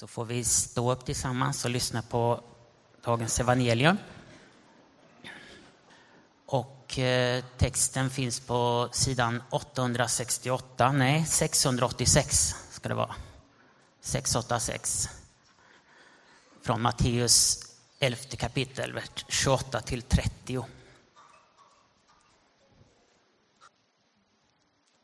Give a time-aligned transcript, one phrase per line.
[0.00, 2.40] så får vi stå upp tillsammans och lyssna på
[3.04, 3.96] dagens evangelium.
[6.46, 13.14] Och eh, texten finns på sidan 868, nej 686 ska det vara.
[14.00, 15.08] 686.
[16.62, 17.66] Från Matteus
[17.98, 20.64] 11 kapitel, vers 28 till 30.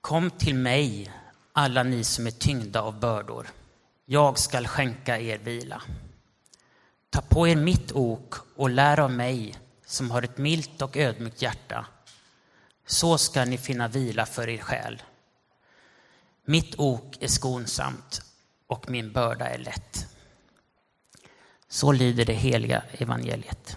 [0.01, 1.13] Kom till mig,
[1.53, 3.47] alla ni som är tyngda av bördor.
[4.09, 5.83] Jag skall skänka er vila.
[7.11, 11.43] Ta på er mitt ok och lär av mig som har ett milt och ödmjukt
[11.43, 11.87] hjärta.
[12.87, 15.03] Så ska ni finna vila för er själ.
[16.45, 18.23] Mitt ok är skonsamt
[18.67, 20.07] och min börda är lätt.
[21.69, 23.77] Så lyder det heliga evangeliet.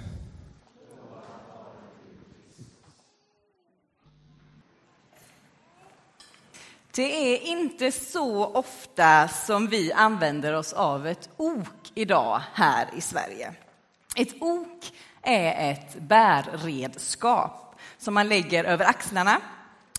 [7.00, 13.02] Det är inte så ofta som vi använder oss av ett ok idag här i
[13.02, 13.54] Sverige.
[14.16, 19.42] Ett ok är ett bärredskap som man lägger över axlarna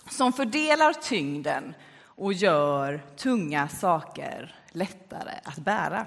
[0.09, 6.05] som fördelar tyngden och gör tunga saker lättare att bära.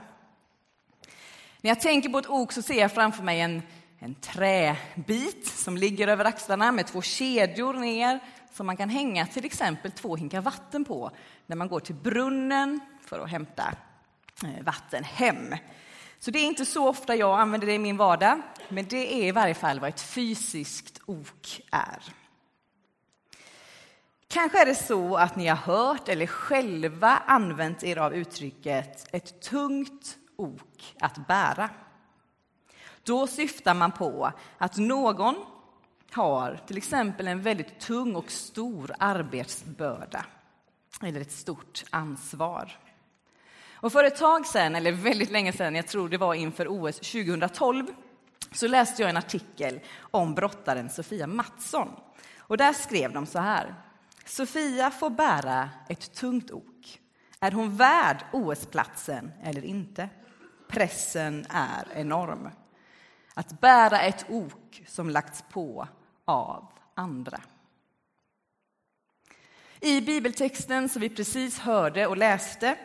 [1.61, 3.63] När jag tänker på ett ok så ser jag framför mig en,
[3.99, 8.21] en träbit som ligger över axlarna med två kedjor ner
[8.55, 11.11] som man kan hänga till exempel två hinkar vatten på
[11.47, 13.75] när man går till brunnen för att hämta
[14.45, 15.55] eh, vatten hem.
[16.19, 19.29] Så det är inte så ofta jag använder det i min vardag, men det är
[19.29, 22.03] i varje fall vad ett fysiskt ok är.
[24.29, 29.43] Kanske är det så att ni har hört eller själva använt er av uttrycket ett
[29.43, 31.71] tungt ok att bära.
[33.03, 35.37] Då syftar man på att någon
[36.15, 40.27] har till exempel en väldigt tung och stor arbetsbörda
[41.03, 42.73] eller ett stort ansvar.
[43.73, 46.97] Och för ett tag sedan, eller väldigt länge sedan, jag tror det var inför OS
[46.97, 47.87] 2012,
[48.53, 51.89] så läste jag en artikel om brottaren Sofia Mattsson.
[52.39, 53.75] Och där skrev de så här.
[54.25, 57.01] Sofia får bära ett tungt ok.
[57.41, 60.09] Är hon värd OS-platsen eller inte?
[60.69, 62.51] Pressen är enorm.
[63.35, 65.89] Att bära ett ok som lagts på
[66.25, 67.41] av andra.
[69.81, 72.77] I bibeltexten som vi precis hörde och läste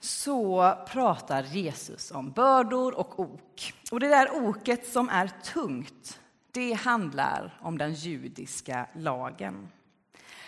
[0.00, 3.74] så pratar Jesus om bördor och ok.
[3.90, 6.20] Och det där oket som är tungt,
[6.50, 9.68] det handlar om den judiska lagen.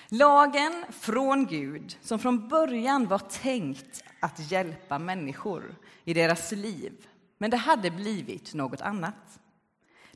[0.09, 7.07] Lagen från Gud som från början var tänkt att hjälpa människor i deras liv.
[7.39, 9.41] Men det hade blivit något annat.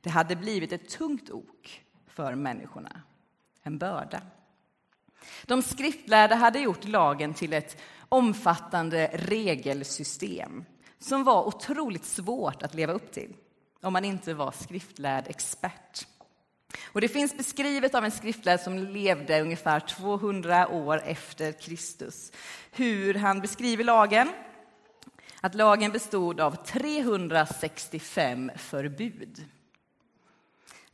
[0.01, 1.83] Det hade blivit ett tungt ok
[2.21, 3.03] för människorna,
[3.63, 4.23] en börda.
[5.47, 10.65] De skriftlärda hade gjort lagen till ett omfattande regelsystem
[10.99, 13.37] som var otroligt svårt att leva upp till
[13.83, 16.07] om man inte var skriftlärd expert.
[16.93, 22.33] Och det finns beskrivet av en skriftlärd som levde ungefär 200 år efter Kristus
[22.71, 24.29] hur han beskriver lagen.
[25.41, 29.45] Att lagen bestod av 365 förbud.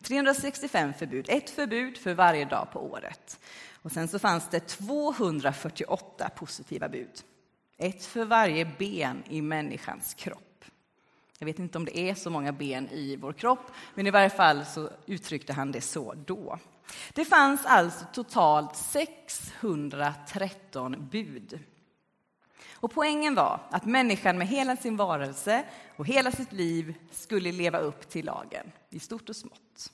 [0.06, 3.40] 365 förbud, ett förbud för varje dag på året.
[3.82, 7.22] Och sen så fanns det 248 positiva bud.
[7.78, 10.64] Ett för varje ben i människans kropp.
[11.38, 14.30] Jag vet inte om det är så många ben i vår kropp, men i varje
[14.30, 16.58] fall så uttryckte han det så då.
[17.12, 21.58] Det fanns alltså totalt 613 bud.
[22.76, 25.64] Och poängen var att människan med hela sin varelse
[25.96, 29.92] och hela sitt liv skulle leva upp till lagen, i stort och smått.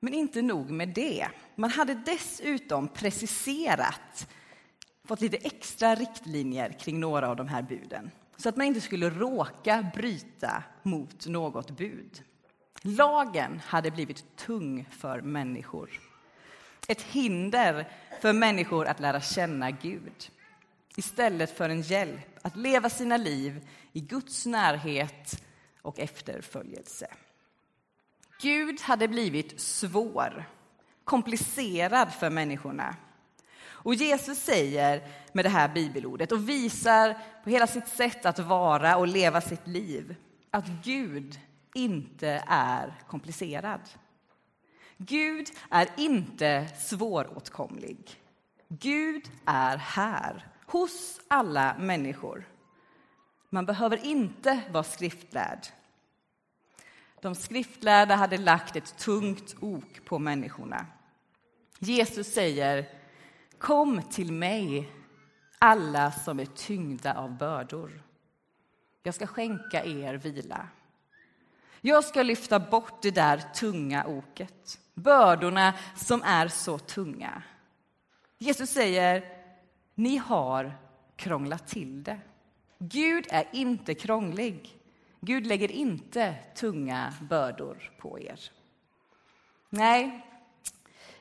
[0.00, 1.28] Men inte nog med det.
[1.54, 4.28] Man hade dessutom preciserat,
[5.04, 9.10] fått lite extra riktlinjer kring några av de här buden så att man inte skulle
[9.10, 12.22] råka bryta mot något bud.
[12.82, 15.90] Lagen hade blivit tung för människor.
[16.88, 17.88] Ett hinder
[18.20, 20.30] för människor att lära känna Gud
[20.96, 25.42] istället för en hjälp att leva sina liv i Guds närhet
[25.82, 27.06] och efterföljelse.
[28.40, 30.44] Gud hade blivit svår,
[31.04, 32.96] komplicerad för människorna.
[33.66, 38.96] Och Jesus säger med det här bibelordet och visar på hela sitt sätt att vara
[38.96, 40.16] och leva sitt liv
[40.50, 41.40] att Gud
[41.74, 43.80] inte är komplicerad.
[44.96, 48.20] Gud är inte svåråtkomlig.
[48.68, 52.48] Gud är här, hos alla människor.
[53.50, 55.66] Man behöver inte vara skriftlärd
[57.24, 60.86] de skriftlärda hade lagt ett tungt ok på människorna.
[61.78, 62.88] Jesus säger
[63.58, 64.90] Kom till mig,
[65.58, 68.02] alla som är tyngda av bördor.
[69.02, 70.68] Jag ska skänka er vila.
[71.80, 77.42] Jag ska lyfta bort det där tunga oket, bördorna som är så tunga.
[78.38, 79.24] Jesus säger,
[79.94, 80.72] ni har
[81.16, 82.20] krånglat till det.
[82.78, 84.78] Gud är inte krånglig.
[85.20, 88.40] Gud lägger inte tunga bördor på er.
[89.70, 90.26] Nej,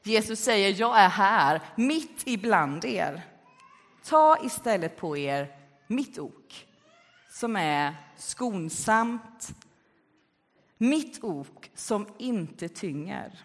[0.03, 3.21] Jesus säger, jag är här, mitt ibland er.
[4.03, 5.55] Ta istället på er
[5.87, 6.67] mitt ok,
[7.29, 9.55] som är skonsamt,
[10.77, 13.39] mitt ok som inte tynger,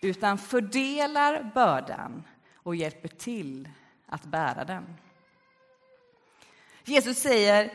[0.00, 2.22] utan fördelar bördan
[2.54, 3.68] och hjälper till
[4.08, 4.96] att bära den.
[6.84, 7.72] Jesus säger,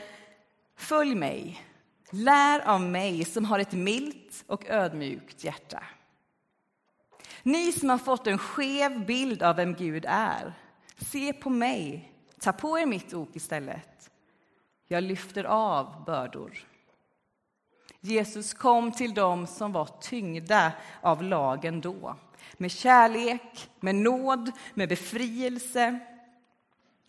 [0.76, 1.62] följ mig,
[2.10, 5.84] lär av mig som har ett milt och ödmjukt hjärta.
[7.44, 10.54] Ni som har fått en skev bild av vem Gud är,
[10.98, 14.12] se på mig, ta på er mitt ok istället.
[14.88, 16.68] Jag lyfter av bördor.
[18.00, 20.72] Jesus kom till dem som var tyngda
[21.02, 22.16] av lagen då,
[22.54, 26.00] med kärlek, med nåd, med befrielse.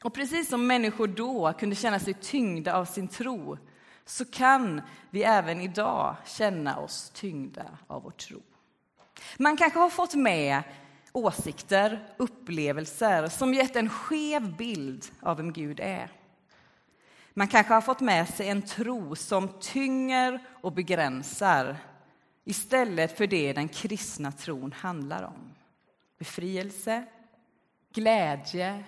[0.04, 3.58] Och precis som människor då kunde känna sig tyngda av sin tro
[4.04, 8.42] så kan vi även idag känna oss tyngda av vår tro.
[9.36, 10.62] Man kanske har fått med
[11.12, 16.12] åsikter, upplevelser som gett en skev bild av vem Gud är.
[17.34, 21.76] Man kanske har fått med sig en tro som tynger och begränsar
[22.44, 25.54] istället för det den kristna tron handlar om.
[26.18, 27.04] Befrielse,
[27.92, 28.84] glädje,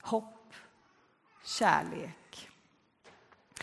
[0.00, 0.33] hopp,
[1.44, 2.48] kärlek.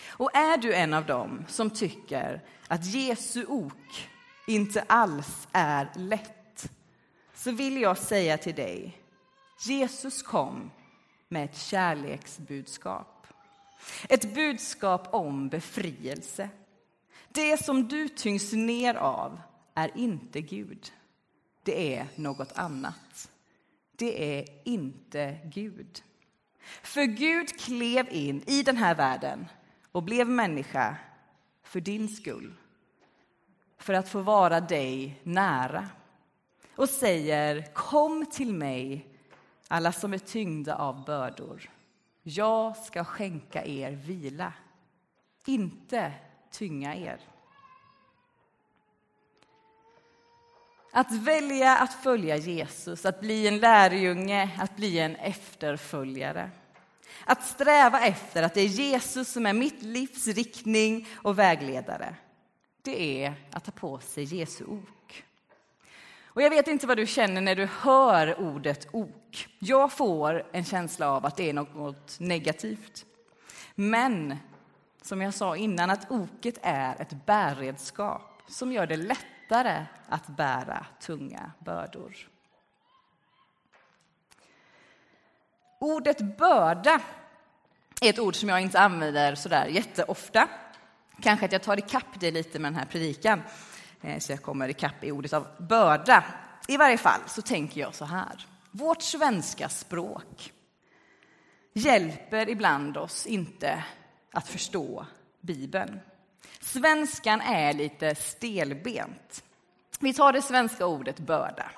[0.08, 4.10] Och är du en av dem som tycker att Jesu ok
[4.48, 6.72] inte alls är lätt
[7.34, 9.02] så vill jag säga till dig,
[9.68, 10.72] Jesus kom
[11.30, 13.28] med ett kärleksbudskap.
[14.10, 16.50] Ett budskap om befrielse.
[17.30, 19.42] Det som du tyngs ner av
[19.74, 20.92] är inte Gud.
[21.64, 23.32] Det är något annat.
[23.96, 26.04] Det är inte Gud.
[26.84, 29.48] För Gud klev in i den här världen
[29.92, 30.96] och blev människa
[31.64, 32.54] för din skull.
[33.78, 35.90] För att få vara dig nära.
[36.76, 39.08] Och säger kom till mig
[39.68, 41.70] alla som är tyngda av bördor.
[42.24, 44.54] Jag ska skänka er vila,
[45.46, 46.14] inte
[46.52, 47.20] tynga er.
[50.92, 56.50] Att välja att följa Jesus, att bli en lärjunge, att bli en efterföljare.
[57.26, 62.16] Att sträva efter att det är Jesus som är mitt livs riktning och vägledare.
[62.82, 65.24] Det är att ta på sig Jesu ok.
[66.24, 69.48] Och jag vet inte vad du känner när du hör ordet ok.
[69.60, 73.06] Jag får en känsla av att det är något negativt.
[73.76, 74.38] Men
[75.02, 78.98] som jag sa innan, att oket är ett bärredskap som gör det
[79.52, 82.16] lättare att bära tunga bördor.
[85.80, 87.02] Ordet börda
[88.02, 90.50] är ett ord som jag inte använder så där jätteofta.
[91.22, 93.42] Kanske att jag tar ikapp det lite med den här predikan,
[94.02, 96.24] eh, så jag kommer ikapp i ordet av börda.
[96.68, 98.48] I varje fall så tänker jag så här.
[98.72, 100.54] Vårt svenska språk
[101.74, 103.84] hjälper ibland oss inte
[104.32, 105.06] att förstå
[105.42, 106.00] Bibeln.
[106.60, 109.44] Svenskan är lite stelbent.
[110.00, 111.72] Vi tar det svenska ordet börda.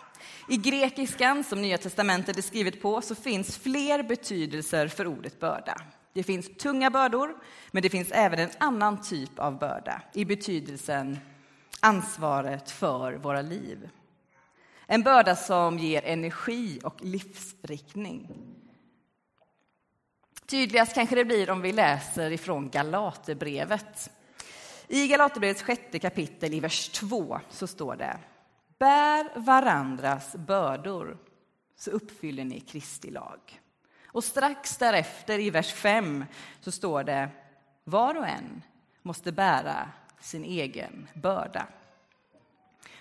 [0.49, 5.75] I grekiskan, som Nya testamentet är skrivet på, så finns fler betydelser för ordet börda.
[6.13, 7.35] Det finns tunga bördor,
[7.71, 11.19] men det finns även en annan typ av börda i betydelsen
[11.79, 13.89] ansvaret för våra liv.
[14.87, 18.29] En börda som ger energi och livsriktning.
[20.45, 24.11] Tydligast kanske det blir om vi läser ifrån Galaterbrevet.
[24.93, 28.17] I Galaterbrevets sjätte kapitel, i vers 2, så står det
[28.79, 31.17] Bär varandras bördor,
[31.75, 33.61] så uppfyller ni Kristi lag.
[34.07, 36.25] Och strax därefter, i vers 5,
[36.61, 37.29] så står det
[37.83, 38.61] Var och en
[39.01, 41.67] måste bära sin egen börda.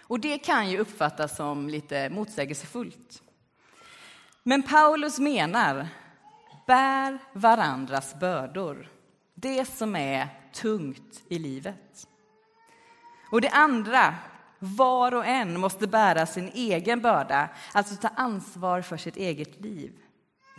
[0.01, 3.23] Och det kan ju uppfattas som lite motsägelsefullt.
[4.43, 5.89] Men Paulus menar
[6.67, 8.89] bär varandras bördor,
[9.35, 12.09] det som är tungt i livet.
[13.31, 14.15] Och det andra,
[14.65, 19.93] var och en måste bära sin egen börda, alltså ta ansvar för sitt eget liv.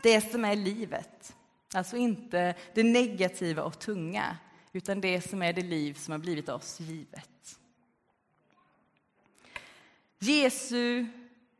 [0.03, 1.35] Det som är livet,
[1.73, 4.37] alltså inte det negativa och tunga,
[4.71, 7.59] utan det som är det liv som har blivit oss givet.
[10.19, 11.05] Jesu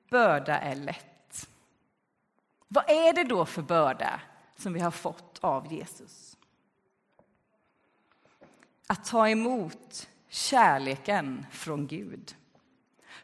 [0.10, 1.48] börda är lätt.
[2.68, 4.22] Vad är det då för börda
[4.56, 6.38] som vi har fått av Jesus?
[8.88, 12.36] Att ta emot kärleken från Gud.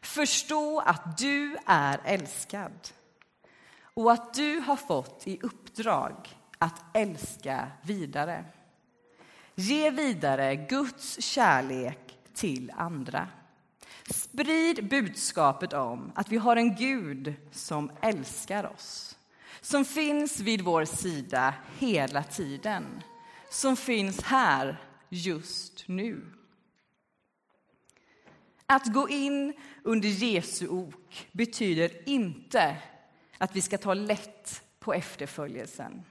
[0.02, 2.88] Förstå att du är älskad
[3.82, 8.44] och att du har fått i uppdrag att älska vidare.
[9.54, 13.28] Ge vidare Guds kärlek till andra.
[14.10, 19.16] Sprid budskapet om att vi har en Gud som älskar oss
[19.60, 23.02] som finns vid vår sida hela tiden,
[23.50, 26.26] som finns här just nu.
[28.66, 29.52] Att gå in
[29.82, 32.76] under Jesu ok betyder inte
[33.38, 36.02] att vi ska ta lätt på efterföljelsen.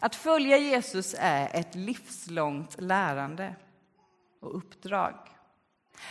[0.00, 3.54] Att följa Jesus är ett livslångt lärande
[4.40, 5.14] och uppdrag.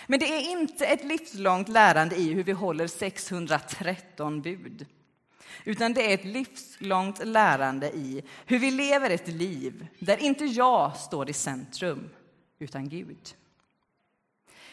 [0.07, 4.85] Men det är inte ett livslångt lärande i hur vi håller 613 bud.
[5.63, 10.97] Utan det är ett livslångt lärande i hur vi lever ett liv där inte jag
[10.97, 12.09] står i centrum,
[12.59, 13.35] utan Gud.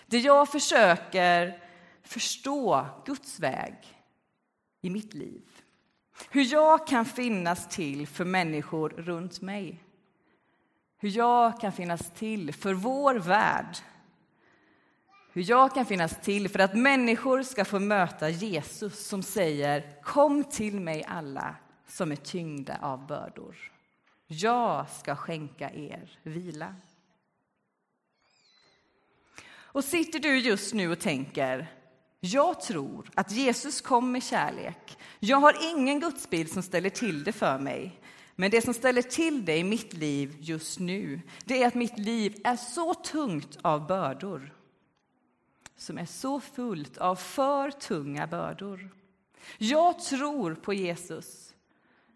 [0.07, 1.62] Det jag försöker
[2.03, 3.75] förstå Guds väg
[4.81, 5.43] i mitt liv.
[6.31, 9.85] Hur jag kan finnas till för människor runt mig.
[10.99, 13.76] Hur jag kan finnas till för vår värld.
[15.33, 20.45] Hur jag kan finnas till för att människor ska få möta Jesus som säger Kom
[20.45, 23.73] till mig alla som är tyngda av bördor.
[24.26, 26.75] Jag ska skänka er vila.
[29.75, 31.71] Och sitter du just nu och tänker
[32.21, 34.99] jag tror att Jesus kom med kärlek.
[35.21, 38.00] Jag har ingen gudsbild som ställer till det för mig.
[38.37, 41.99] Men det som ställer till det i mitt liv just nu, det är att mitt
[41.99, 44.54] liv är så tungt av bördor.
[45.76, 48.90] Som är så fullt av för tunga bördor.
[49.59, 51.54] Jag tror på Jesus,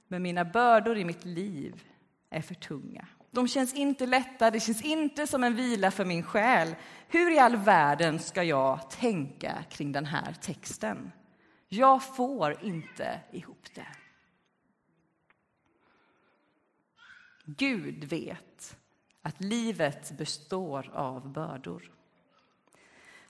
[0.09, 1.85] men mina bördor i mitt liv
[2.31, 3.07] är för tunga.
[3.31, 6.75] De känns inte lätta, det känns inte som en vila för min själ.
[7.09, 11.13] Hur i all världen ska jag tänka kring den här texten?
[11.69, 13.87] Jag får inte ihop det.
[17.45, 18.77] Gud vet
[19.23, 21.93] att livet består av bördor.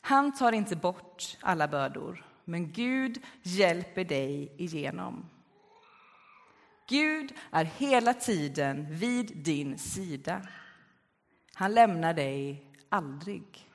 [0.01, 5.31] Han tar inte bort alla bördor, men Gud hjälper dig igenom.
[6.89, 10.43] Gud är hela tiden vid din sida.
[11.55, 13.69] Han lämnar dig aldrig.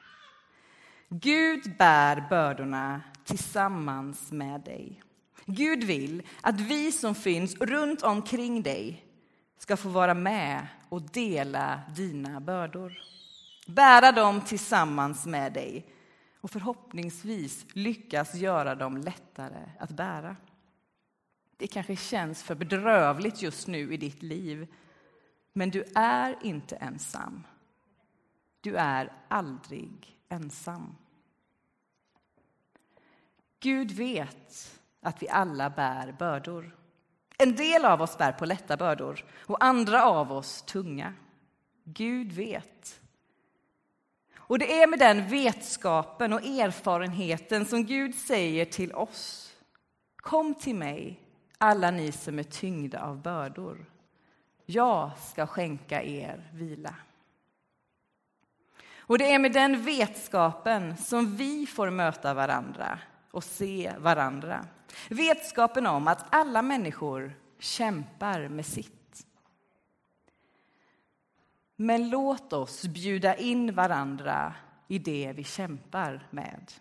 [1.10, 5.04] Gud bär bördorna tillsammans med dig.
[5.46, 9.06] Gud vill att vi som finns runt omkring dig
[9.58, 12.94] ska få vara med och dela dina bördor.
[13.68, 15.86] Bära dem tillsammans med dig
[16.42, 20.36] och förhoppningsvis lyckas göra dem lättare att bära.
[21.58, 24.68] Det kanske känns för bedrövligt just nu i ditt liv.
[25.54, 27.44] Men du är inte ensam.
[28.62, 30.96] Du är aldrig ensam.
[33.60, 36.78] Gud vet att vi alla bär bördor.
[37.38, 41.14] En del av oss bär på lätta bördor och andra av oss tunga.
[41.84, 43.00] Gud vet.
[44.36, 49.54] Och det är med den vetskapen och erfarenheten som Gud säger till oss.
[50.16, 51.23] Kom till mig,
[51.64, 53.86] alla ni som är tyngda av bördor.
[54.66, 56.96] Jag ska skänka er vila.
[58.98, 63.00] Och det är med den vetskapen som vi får möta varandra
[63.32, 64.66] och se varandra.
[65.10, 69.26] Vetskapen om att alla människor kämpar med sitt.
[71.76, 74.54] Men låt oss bjuda in varandra
[74.88, 76.72] i det vi kämpar med.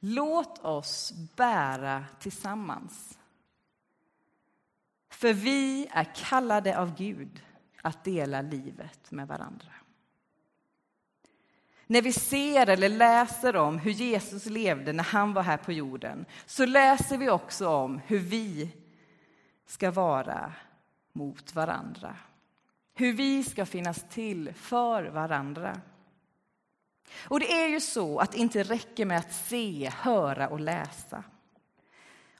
[0.00, 3.18] Låt oss bära tillsammans.
[5.14, 7.42] För vi är kallade av Gud
[7.82, 9.72] att dela livet med varandra.
[11.86, 16.26] När vi ser eller läser om hur Jesus levde när han var här på jorden
[16.46, 18.70] så läser vi också om hur vi
[19.66, 20.52] ska vara
[21.12, 22.16] mot varandra.
[22.94, 25.80] Hur vi ska finnas till för varandra.
[27.28, 31.24] Och det är ju så att det inte räcker med att se, höra och läsa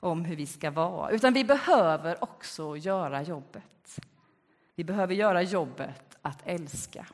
[0.05, 3.99] om hur vi ska vara, utan vi behöver också göra jobbet.
[4.75, 7.07] Vi behöver göra jobbet att älska.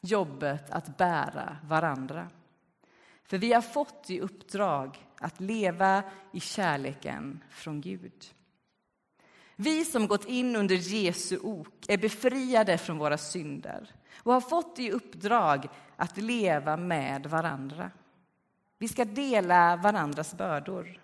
[0.00, 2.28] Jobbet att bära varandra.
[3.24, 8.24] För vi har fått i uppdrag att leva i kärleken från Gud.
[9.56, 14.78] Vi som gått in under Jesu ok är befriade från våra synder och har fått
[14.78, 17.90] i uppdrag att leva med varandra.
[18.78, 21.03] Vi ska dela varandras bördor.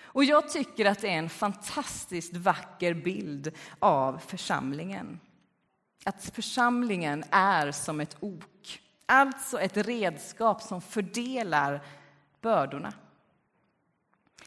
[0.00, 5.20] Och jag tycker att det är en fantastiskt vacker bild av församlingen.
[6.04, 11.84] att församlingen är som ett ok, alltså ett redskap som fördelar
[12.40, 12.92] bördorna.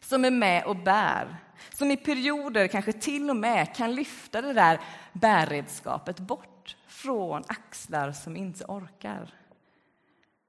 [0.02, 1.38] Som är med och bär,
[1.74, 4.82] som i perioder kanske till och med kan lyfta det där
[5.14, 9.34] bärredskapet bort från axlar som inte orkar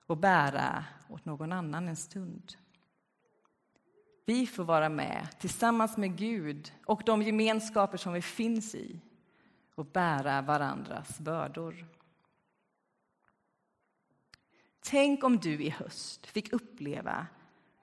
[0.07, 2.57] och bära åt någon annan en stund.
[4.25, 9.01] Vi får vara med tillsammans med Gud och de gemenskaper som vi finns i
[9.75, 11.87] och bära varandras bördor.
[14.85, 17.27] Tänk om du i höst fick uppleva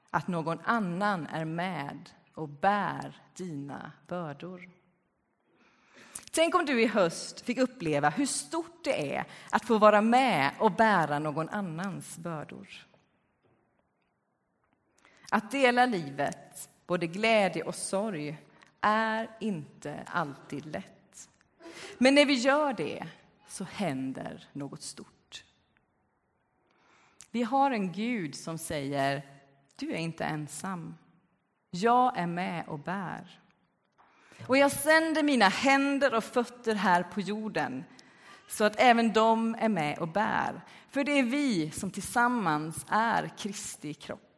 [0.09, 4.69] att någon annan är med och bär dina bördor.
[6.31, 10.51] Tänk om du i höst fick uppleva hur stort det är att få vara med
[10.59, 12.85] och bära någon annans bördor.
[15.31, 18.37] Att dela livet, både glädje och sorg,
[18.81, 21.29] är inte alltid lätt.
[21.97, 23.07] Men när vi gör det
[23.47, 25.43] så händer något stort.
[27.31, 29.21] Vi har en Gud som säger
[29.75, 30.95] du är inte ensam.
[31.69, 33.39] Jag är med och bär.
[34.47, 37.83] Och jag sänder mina händer och fötter här på jorden
[38.47, 40.61] så att även de är med och bär.
[40.89, 44.28] För det är vi som tillsammans är Kristi kropp.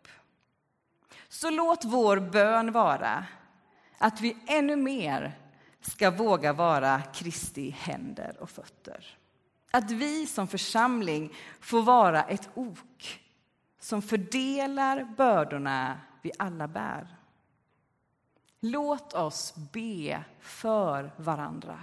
[1.33, 3.25] Så låt vår bön vara
[3.97, 5.37] att vi ännu mer
[5.81, 9.17] ska våga vara Kristi händer och fötter.
[9.71, 13.19] Att vi som församling får vara ett ok
[13.79, 17.15] som fördelar bördorna vi alla bär.
[18.59, 21.79] Låt oss be för varandra.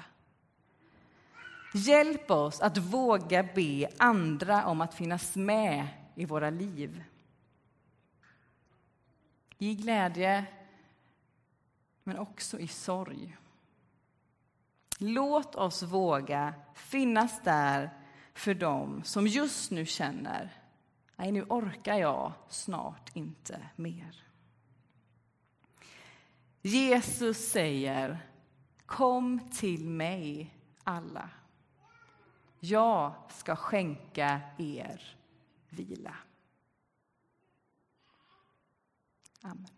[1.75, 7.05] Hjälp oss att våga be andra om att finnas med i våra liv.
[9.59, 10.47] I glädje,
[12.05, 13.37] men också i sorg.
[14.99, 17.91] Låt oss våga finnas där
[18.35, 20.59] för dem som just nu känner
[21.19, 24.25] nej, nu orkar jag snart inte mer.
[26.63, 28.19] Jesus säger
[28.87, 30.55] Kom till mig,
[30.85, 31.31] alla.
[32.61, 35.17] Jag ska skänka er
[35.69, 36.17] vila.
[39.45, 39.78] Amen.